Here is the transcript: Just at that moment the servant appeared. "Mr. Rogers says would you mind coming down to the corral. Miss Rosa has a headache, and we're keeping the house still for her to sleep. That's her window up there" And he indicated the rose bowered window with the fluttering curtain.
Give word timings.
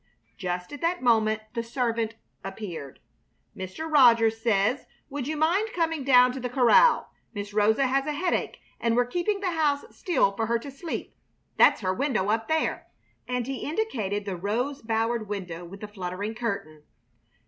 Just 0.35 0.73
at 0.73 0.81
that 0.81 1.03
moment 1.03 1.43
the 1.53 1.61
servant 1.61 2.15
appeared. 2.43 2.99
"Mr. 3.55 3.87
Rogers 3.87 4.41
says 4.41 4.87
would 5.11 5.27
you 5.27 5.37
mind 5.37 5.69
coming 5.75 6.03
down 6.03 6.31
to 6.31 6.39
the 6.39 6.49
corral. 6.49 7.11
Miss 7.35 7.53
Rosa 7.53 7.85
has 7.85 8.07
a 8.07 8.11
headache, 8.13 8.57
and 8.79 8.95
we're 8.95 9.05
keeping 9.05 9.41
the 9.41 9.51
house 9.51 9.85
still 9.95 10.31
for 10.31 10.47
her 10.47 10.57
to 10.57 10.71
sleep. 10.71 11.13
That's 11.57 11.81
her 11.81 11.93
window 11.93 12.29
up 12.31 12.47
there" 12.47 12.87
And 13.27 13.45
he 13.45 13.57
indicated 13.69 14.25
the 14.25 14.35
rose 14.35 14.81
bowered 14.81 15.27
window 15.29 15.63
with 15.65 15.81
the 15.81 15.87
fluttering 15.87 16.33
curtain. 16.33 16.81